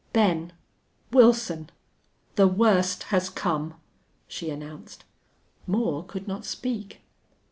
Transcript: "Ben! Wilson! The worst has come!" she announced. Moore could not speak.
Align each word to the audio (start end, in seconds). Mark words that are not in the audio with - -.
"Ben! 0.13 0.51
Wilson! 1.11 1.69
The 2.33 2.47
worst 2.47 3.03
has 3.13 3.29
come!" 3.29 3.75
she 4.27 4.49
announced. 4.49 5.03
Moore 5.67 6.03
could 6.03 6.27
not 6.27 6.43
speak. 6.43 7.01